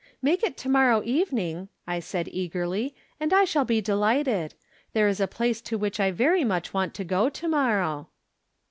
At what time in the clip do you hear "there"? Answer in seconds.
4.93-5.07